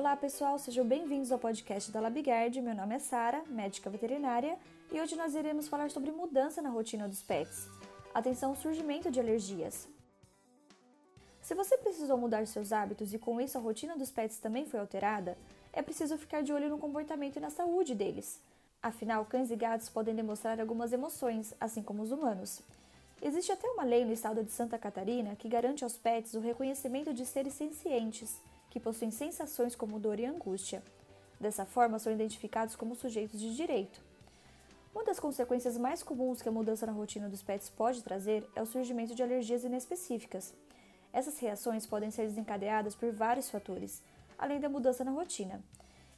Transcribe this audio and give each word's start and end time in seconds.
Olá 0.00 0.16
pessoal, 0.16 0.58
sejam 0.58 0.82
bem-vindos 0.82 1.30
ao 1.30 1.38
podcast 1.38 1.92
da 1.92 2.00
LabGuard. 2.00 2.58
Meu 2.62 2.74
nome 2.74 2.94
é 2.94 2.98
Sara, 2.98 3.44
médica 3.48 3.90
veterinária, 3.90 4.58
e 4.90 4.98
hoje 4.98 5.14
nós 5.14 5.34
iremos 5.34 5.68
falar 5.68 5.90
sobre 5.90 6.10
mudança 6.10 6.62
na 6.62 6.70
rotina 6.70 7.06
dos 7.06 7.20
pets. 7.20 7.68
Atenção 8.14 8.48
ao 8.48 8.56
surgimento 8.56 9.10
de 9.10 9.20
alergias. 9.20 9.86
Se 11.42 11.54
você 11.54 11.76
precisou 11.76 12.16
mudar 12.16 12.46
seus 12.46 12.72
hábitos 12.72 13.12
e 13.12 13.18
com 13.18 13.38
isso 13.42 13.58
a 13.58 13.60
rotina 13.60 13.94
dos 13.94 14.10
pets 14.10 14.38
também 14.38 14.64
foi 14.64 14.80
alterada, 14.80 15.36
é 15.70 15.82
preciso 15.82 16.16
ficar 16.16 16.42
de 16.42 16.50
olho 16.50 16.70
no 16.70 16.78
comportamento 16.78 17.36
e 17.36 17.40
na 17.40 17.50
saúde 17.50 17.94
deles. 17.94 18.40
Afinal, 18.82 19.26
cães 19.26 19.50
e 19.50 19.54
gatos 19.54 19.90
podem 19.90 20.14
demonstrar 20.14 20.58
algumas 20.62 20.94
emoções, 20.94 21.52
assim 21.60 21.82
como 21.82 22.02
os 22.02 22.10
humanos. 22.10 22.62
Existe 23.20 23.52
até 23.52 23.68
uma 23.68 23.84
lei 23.84 24.06
no 24.06 24.14
estado 24.14 24.42
de 24.42 24.50
Santa 24.50 24.78
Catarina 24.78 25.36
que 25.36 25.46
garante 25.46 25.84
aos 25.84 25.98
pets 25.98 26.32
o 26.32 26.40
reconhecimento 26.40 27.12
de 27.12 27.26
seres 27.26 27.52
sencientes 27.52 28.40
que 28.70 28.80
possuem 28.80 29.10
sensações 29.10 29.74
como 29.74 29.98
dor 29.98 30.18
e 30.18 30.24
angústia. 30.24 30.82
Dessa 31.38 31.66
forma, 31.66 31.98
são 31.98 32.12
identificados 32.12 32.76
como 32.76 32.94
sujeitos 32.94 33.38
de 33.38 33.54
direito. 33.54 34.00
Uma 34.94 35.04
das 35.04 35.20
consequências 35.20 35.76
mais 35.76 36.02
comuns 36.02 36.40
que 36.40 36.48
a 36.48 36.52
mudança 36.52 36.86
na 36.86 36.92
rotina 36.92 37.28
dos 37.28 37.42
pets 37.42 37.68
pode 37.68 38.02
trazer 38.02 38.48
é 38.56 38.62
o 38.62 38.66
surgimento 38.66 39.14
de 39.14 39.22
alergias 39.22 39.64
inespecíficas. 39.64 40.54
Essas 41.12 41.38
reações 41.38 41.86
podem 41.86 42.10
ser 42.10 42.22
desencadeadas 42.22 42.94
por 42.94 43.12
vários 43.12 43.50
fatores, 43.50 44.02
além 44.38 44.60
da 44.60 44.68
mudança 44.68 45.04
na 45.04 45.10
rotina. 45.10 45.62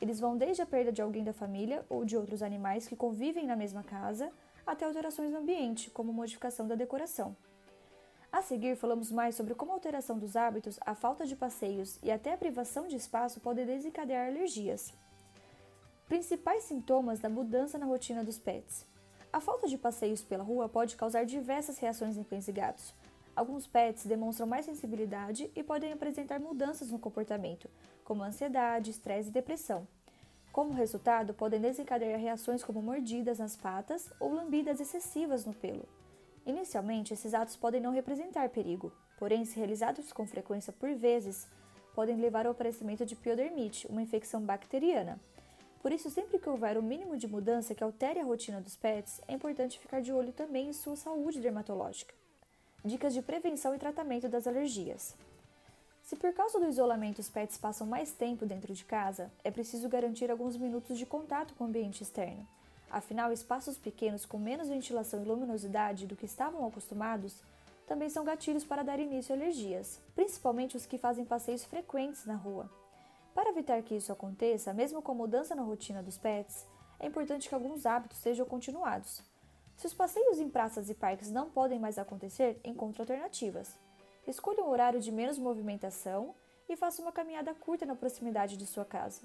Eles 0.00 0.20
vão 0.20 0.36
desde 0.36 0.62
a 0.62 0.66
perda 0.66 0.92
de 0.92 1.02
alguém 1.02 1.24
da 1.24 1.32
família 1.32 1.84
ou 1.88 2.04
de 2.04 2.16
outros 2.16 2.42
animais 2.42 2.86
que 2.86 2.96
convivem 2.96 3.46
na 3.46 3.56
mesma 3.56 3.82
casa, 3.82 4.30
até 4.66 4.84
alterações 4.84 5.32
no 5.32 5.38
ambiente, 5.38 5.90
como 5.90 6.12
modificação 6.12 6.66
da 6.66 6.74
decoração. 6.74 7.36
A 8.30 8.42
seguir, 8.42 8.76
falamos 8.76 9.10
mais 9.10 9.34
sobre 9.34 9.54
como 9.54 9.72
a 9.72 9.74
alteração 9.74 10.18
dos 10.18 10.36
hábitos, 10.36 10.78
a 10.84 10.94
falta 10.94 11.26
de 11.26 11.34
passeios 11.34 11.98
e 12.02 12.10
até 12.10 12.34
a 12.34 12.38
privação 12.38 12.86
de 12.86 12.94
espaço 12.94 13.40
podem 13.40 13.64
desencadear 13.64 14.28
alergias. 14.28 14.92
Principais 16.06 16.64
sintomas 16.64 17.20
da 17.20 17.28
mudança 17.30 17.78
na 17.78 17.86
rotina 17.86 18.22
dos 18.22 18.38
pets. 18.38 18.86
A 19.32 19.40
falta 19.40 19.66
de 19.66 19.78
passeios 19.78 20.22
pela 20.22 20.44
rua 20.44 20.68
pode 20.68 20.94
causar 20.94 21.24
diversas 21.24 21.78
reações 21.78 22.18
em 22.18 22.22
cães 22.22 22.46
e 22.48 22.52
gatos. 22.52 22.94
Alguns 23.34 23.66
pets 23.66 24.04
demonstram 24.04 24.46
mais 24.46 24.66
sensibilidade 24.66 25.50
e 25.56 25.62
podem 25.62 25.92
apresentar 25.92 26.38
mudanças 26.38 26.90
no 26.90 26.98
comportamento, 26.98 27.68
como 28.04 28.22
ansiedade, 28.22 28.90
estresse 28.90 29.30
e 29.30 29.32
depressão. 29.32 29.88
Como 30.52 30.74
resultado, 30.74 31.32
podem 31.32 31.60
desencadear 31.60 32.18
reações 32.18 32.62
como 32.62 32.82
mordidas 32.82 33.38
nas 33.38 33.56
patas 33.56 34.10
ou 34.20 34.34
lambidas 34.34 34.80
excessivas 34.80 35.46
no 35.46 35.54
pelo. 35.54 35.88
Inicialmente, 36.48 37.12
esses 37.12 37.34
atos 37.34 37.56
podem 37.56 37.78
não 37.78 37.92
representar 37.92 38.48
perigo, 38.48 38.90
porém, 39.18 39.44
se 39.44 39.54
realizados 39.58 40.10
com 40.14 40.26
frequência 40.26 40.72
por 40.72 40.90
vezes, 40.94 41.46
podem 41.94 42.16
levar 42.16 42.46
ao 42.46 42.52
aparecimento 42.52 43.04
de 43.04 43.14
piodermite, 43.14 43.86
uma 43.86 44.00
infecção 44.00 44.40
bacteriana. 44.40 45.20
Por 45.82 45.92
isso, 45.92 46.08
sempre 46.08 46.38
que 46.38 46.48
houver 46.48 46.78
o 46.78 46.82
mínimo 46.82 47.18
de 47.18 47.28
mudança 47.28 47.74
que 47.74 47.84
altere 47.84 48.18
a 48.18 48.24
rotina 48.24 48.62
dos 48.62 48.74
pets, 48.74 49.20
é 49.28 49.34
importante 49.34 49.78
ficar 49.78 50.00
de 50.00 50.10
olho 50.10 50.32
também 50.32 50.70
em 50.70 50.72
sua 50.72 50.96
saúde 50.96 51.38
dermatológica. 51.38 52.14
Dicas 52.82 53.12
de 53.12 53.20
prevenção 53.20 53.74
e 53.74 53.78
tratamento 53.78 54.26
das 54.26 54.46
alergias. 54.46 55.14
Se 56.02 56.16
por 56.16 56.32
causa 56.32 56.58
do 56.58 56.66
isolamento 56.66 57.18
os 57.18 57.28
pets 57.28 57.58
passam 57.58 57.86
mais 57.86 58.12
tempo 58.12 58.46
dentro 58.46 58.72
de 58.72 58.86
casa, 58.86 59.30
é 59.44 59.50
preciso 59.50 59.86
garantir 59.86 60.30
alguns 60.30 60.56
minutos 60.56 60.96
de 60.96 61.04
contato 61.04 61.52
com 61.56 61.64
o 61.64 61.66
ambiente 61.66 62.02
externo. 62.02 62.48
Afinal, 62.90 63.32
espaços 63.32 63.76
pequenos 63.76 64.24
com 64.24 64.38
menos 64.38 64.68
ventilação 64.68 65.22
e 65.22 65.26
luminosidade 65.26 66.06
do 66.06 66.16
que 66.16 66.26
estavam 66.26 66.66
acostumados 66.66 67.42
também 67.86 68.08
são 68.10 68.24
gatilhos 68.24 68.64
para 68.64 68.82
dar 68.82 68.98
início 68.98 69.34
a 69.34 69.38
alergias, 69.38 70.00
principalmente 70.14 70.76
os 70.76 70.86
que 70.86 70.98
fazem 70.98 71.24
passeios 71.24 71.64
frequentes 71.64 72.26
na 72.26 72.34
rua. 72.34 72.70
Para 73.34 73.50
evitar 73.50 73.82
que 73.82 73.94
isso 73.94 74.12
aconteça, 74.12 74.74
mesmo 74.74 75.00
com 75.00 75.12
a 75.12 75.14
mudança 75.14 75.54
na 75.54 75.62
rotina 75.62 76.02
dos 76.02 76.18
pets, 76.18 76.66
é 77.00 77.06
importante 77.06 77.48
que 77.48 77.54
alguns 77.54 77.86
hábitos 77.86 78.18
sejam 78.18 78.44
continuados. 78.44 79.22
Se 79.76 79.86
os 79.86 79.94
passeios 79.94 80.40
em 80.40 80.48
praças 80.48 80.90
e 80.90 80.94
parques 80.94 81.30
não 81.30 81.48
podem 81.48 81.78
mais 81.78 81.98
acontecer, 81.98 82.60
encontre 82.64 83.00
alternativas. 83.00 83.78
Escolha 84.26 84.64
um 84.64 84.68
horário 84.68 85.00
de 85.00 85.12
menos 85.12 85.38
movimentação 85.38 86.34
e 86.68 86.76
faça 86.76 87.00
uma 87.00 87.12
caminhada 87.12 87.54
curta 87.54 87.86
na 87.86 87.94
proximidade 87.94 88.56
de 88.56 88.66
sua 88.66 88.84
casa. 88.84 89.22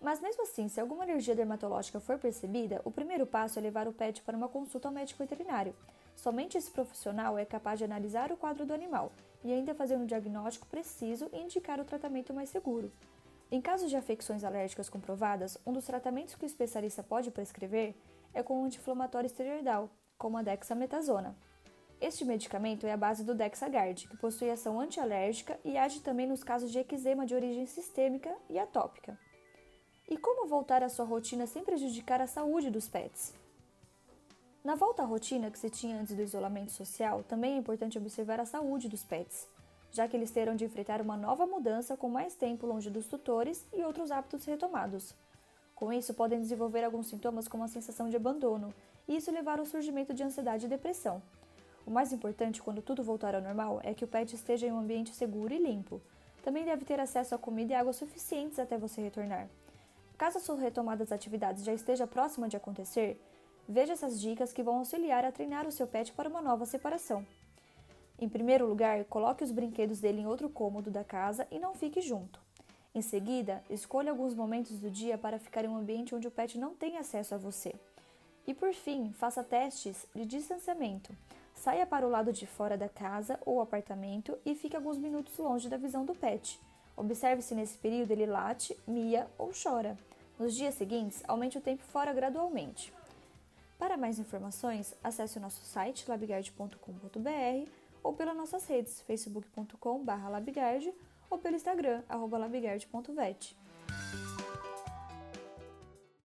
Mas 0.00 0.18
mesmo 0.20 0.42
assim, 0.42 0.66
se 0.66 0.80
alguma 0.80 1.02
alergia 1.02 1.34
dermatológica 1.34 2.00
for 2.00 2.18
percebida, 2.18 2.80
o 2.84 2.90
primeiro 2.90 3.26
passo 3.26 3.58
é 3.58 3.62
levar 3.62 3.86
o 3.86 3.92
pet 3.92 4.22
para 4.22 4.36
uma 4.36 4.48
consulta 4.48 4.88
ao 4.88 4.94
médico 4.94 5.18
veterinário. 5.18 5.76
Somente 6.16 6.56
esse 6.56 6.70
profissional 6.70 7.38
é 7.38 7.44
capaz 7.44 7.78
de 7.78 7.84
analisar 7.84 8.32
o 8.32 8.36
quadro 8.36 8.64
do 8.64 8.72
animal 8.72 9.12
e 9.44 9.52
ainda 9.52 9.74
fazer 9.74 9.96
um 9.96 10.06
diagnóstico 10.06 10.66
preciso 10.66 11.28
e 11.32 11.40
indicar 11.40 11.78
o 11.78 11.84
tratamento 11.84 12.32
mais 12.32 12.48
seguro. 12.48 12.90
Em 13.50 13.60
casos 13.60 13.90
de 13.90 13.96
afecções 13.96 14.42
alérgicas 14.42 14.88
comprovadas, 14.88 15.58
um 15.66 15.72
dos 15.72 15.84
tratamentos 15.84 16.34
que 16.34 16.44
o 16.44 16.46
especialista 16.46 17.02
pode 17.02 17.30
prescrever 17.30 17.94
é 18.32 18.42
com 18.42 18.62
um 18.62 18.64
anti-inflamatório 18.64 19.26
esteroidal, 19.26 19.90
como 20.16 20.38
a 20.38 20.42
dexametasona. 20.42 21.36
Este 22.00 22.24
medicamento 22.24 22.86
é 22.86 22.92
a 22.92 22.96
base 22.96 23.22
do 23.22 23.34
Dexagard, 23.34 24.08
que 24.08 24.16
possui 24.16 24.50
ação 24.50 24.80
antialérgica 24.80 25.60
e 25.62 25.76
age 25.76 26.00
também 26.00 26.26
nos 26.26 26.42
casos 26.42 26.70
de 26.70 26.78
eczema 26.78 27.26
de 27.26 27.34
origem 27.34 27.66
sistêmica 27.66 28.34
e 28.48 28.58
atópica. 28.58 29.18
E 30.10 30.16
como 30.16 30.48
voltar 30.48 30.82
à 30.82 30.88
sua 30.88 31.04
rotina 31.04 31.46
sem 31.46 31.62
prejudicar 31.62 32.20
a 32.20 32.26
saúde 32.26 32.68
dos 32.68 32.88
pets? 32.88 33.32
Na 34.64 34.74
volta 34.74 35.04
à 35.04 35.06
rotina 35.06 35.52
que 35.52 35.58
se 35.58 35.70
tinha 35.70 36.00
antes 36.00 36.16
do 36.16 36.20
isolamento 36.20 36.72
social, 36.72 37.22
também 37.22 37.54
é 37.54 37.56
importante 37.56 37.96
observar 37.96 38.40
a 38.40 38.44
saúde 38.44 38.88
dos 38.88 39.04
pets, 39.04 39.46
já 39.92 40.08
que 40.08 40.16
eles 40.16 40.32
terão 40.32 40.56
de 40.56 40.64
enfrentar 40.64 41.00
uma 41.00 41.16
nova 41.16 41.46
mudança 41.46 41.96
com 41.96 42.08
mais 42.08 42.34
tempo 42.34 42.66
longe 42.66 42.90
dos 42.90 43.06
tutores 43.06 43.64
e 43.72 43.84
outros 43.84 44.10
hábitos 44.10 44.44
retomados. 44.44 45.14
Com 45.76 45.92
isso, 45.92 46.12
podem 46.12 46.40
desenvolver 46.40 46.82
alguns 46.82 47.06
sintomas 47.06 47.46
como 47.46 47.62
a 47.62 47.68
sensação 47.68 48.08
de 48.08 48.16
abandono, 48.16 48.74
e 49.06 49.16
isso 49.16 49.30
levar 49.30 49.60
ao 49.60 49.64
surgimento 49.64 50.12
de 50.12 50.24
ansiedade 50.24 50.66
e 50.66 50.68
depressão. 50.68 51.22
O 51.86 51.90
mais 51.92 52.12
importante 52.12 52.60
quando 52.60 52.82
tudo 52.82 53.04
voltar 53.04 53.36
ao 53.36 53.40
normal 53.40 53.80
é 53.84 53.94
que 53.94 54.04
o 54.04 54.08
pet 54.08 54.34
esteja 54.34 54.66
em 54.66 54.72
um 54.72 54.80
ambiente 54.80 55.14
seguro 55.14 55.54
e 55.54 55.58
limpo. 55.58 56.02
Também 56.42 56.64
deve 56.64 56.84
ter 56.84 56.98
acesso 56.98 57.32
a 57.32 57.38
comida 57.38 57.74
e 57.74 57.76
água 57.76 57.92
suficientes 57.92 58.58
até 58.58 58.76
você 58.76 59.00
retornar. 59.00 59.48
Caso 60.20 60.36
a 60.36 60.40
sua 60.42 60.56
retomada 60.56 61.02
das 61.02 61.12
atividades 61.12 61.64
já 61.64 61.72
esteja 61.72 62.06
próxima 62.06 62.46
de 62.46 62.54
acontecer, 62.54 63.18
veja 63.66 63.94
essas 63.94 64.20
dicas 64.20 64.52
que 64.52 64.62
vão 64.62 64.76
auxiliar 64.76 65.24
a 65.24 65.32
treinar 65.32 65.66
o 65.66 65.72
seu 65.72 65.86
pet 65.86 66.12
para 66.12 66.28
uma 66.28 66.42
nova 66.42 66.66
separação. 66.66 67.26
Em 68.18 68.28
primeiro 68.28 68.66
lugar, 68.66 69.02
coloque 69.06 69.42
os 69.42 69.50
brinquedos 69.50 69.98
dele 69.98 70.20
em 70.20 70.26
outro 70.26 70.50
cômodo 70.50 70.90
da 70.90 71.02
casa 71.02 71.48
e 71.50 71.58
não 71.58 71.74
fique 71.74 72.02
junto. 72.02 72.38
Em 72.94 73.00
seguida, 73.00 73.64
escolha 73.70 74.10
alguns 74.10 74.34
momentos 74.34 74.78
do 74.78 74.90
dia 74.90 75.16
para 75.16 75.38
ficar 75.38 75.64
em 75.64 75.68
um 75.68 75.78
ambiente 75.78 76.14
onde 76.14 76.28
o 76.28 76.30
pet 76.30 76.58
não 76.58 76.74
tem 76.74 76.98
acesso 76.98 77.34
a 77.34 77.38
você. 77.38 77.74
E 78.46 78.52
por 78.52 78.74
fim, 78.74 79.14
faça 79.14 79.42
testes 79.42 80.06
de 80.14 80.26
distanciamento. 80.26 81.16
Saia 81.54 81.86
para 81.86 82.06
o 82.06 82.10
lado 82.10 82.30
de 82.30 82.46
fora 82.46 82.76
da 82.76 82.90
casa 82.90 83.40
ou 83.46 83.58
apartamento 83.58 84.36
e 84.44 84.54
fique 84.54 84.76
alguns 84.76 84.98
minutos 84.98 85.38
longe 85.38 85.66
da 85.66 85.78
visão 85.78 86.04
do 86.04 86.14
pet. 86.14 86.60
Observe 86.94 87.40
se 87.40 87.54
nesse 87.54 87.78
período 87.78 88.10
ele 88.10 88.26
late, 88.26 88.76
mia 88.86 89.26
ou 89.38 89.50
chora. 89.50 89.96
Nos 90.40 90.54
dias 90.54 90.74
seguintes, 90.74 91.22
aumente 91.28 91.58
o 91.58 91.60
tempo 91.60 91.82
fora 91.82 92.14
gradualmente. 92.14 92.90
Para 93.78 93.98
mais 93.98 94.18
informações, 94.18 94.96
acesse 95.04 95.36
o 95.36 95.40
nosso 95.40 95.62
site 95.66 96.08
labigard.com.br 96.08 97.70
ou 98.02 98.14
pelas 98.14 98.34
nossas 98.34 98.66
redes 98.66 99.02
facebook.com.br 99.02 100.28
labigard 100.30 100.94
ou 101.28 101.36
pelo 101.36 101.56
Instagram, 101.56 102.02
labigard.vet. 102.08 103.54